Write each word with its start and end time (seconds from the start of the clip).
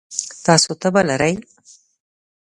تاسو 0.45 0.69
تبه 0.81 1.01
لرئ؟ 1.07 1.33